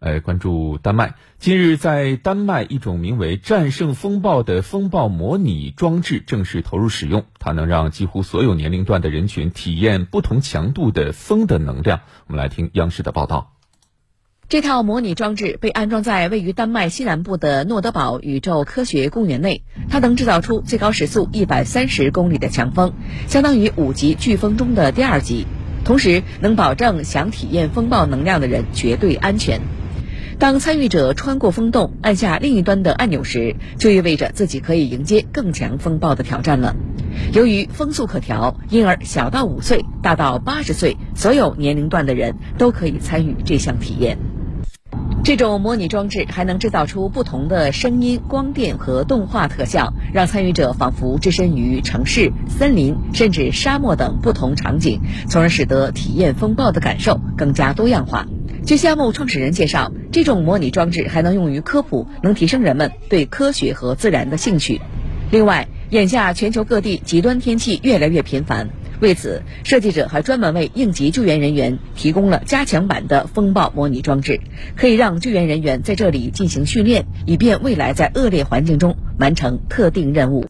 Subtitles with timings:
[0.00, 1.14] 来关注丹麦。
[1.38, 12.00] 近日，在丹麦，一种名为“战胜风暴”的风暴模拟装置正式投入使用，它能让几乎所有年龄段的人群体验不同强度的风的能量。
[12.28, 13.54] 我们来听央视的报道。
[14.48, 22.94] 这套模拟装置被安装在位于丹麦西南部的诺德堡宇宙科学公园内，它能制造出最高时速一百三十公里的强风，
[23.26, 25.44] 相当于五级飓风中的第二级，
[25.84, 29.60] 同时能保证想体验风暴能量的人绝对安全。
[30.38, 36.76] 当参与者穿过风洞，按下另一端的按钮时，就意味着自己可以迎接更强风暴的挑战了。
[37.32, 44.16] 由于风速可调，因而小到五岁，大到八十岁，所有年龄段的人都可以参与这项体验。
[45.24, 58.24] 这种模拟装置还能制造出不同的声音、光电和动画特效，让参与者仿佛置身于城市、森林甚至沙漠等不同场景，从而使得体验风暴的感受更加多样化。
[58.64, 64.80] 据项目创始人介绍，这种模拟装置还能用于科普，能提升人们对科学和自然的兴趣。
[65.30, 68.68] 另外，眼下全球各地极端天气越来越频繁。
[69.00, 74.40] 为此，设计者还专门为应急救援人员提供了加强版的风暴模拟装置，
[74.76, 80.46] 可以让救援人员在这里进行训练，以便未来在恶劣环境中完成特定任务。